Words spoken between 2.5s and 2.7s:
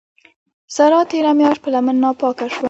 سوه.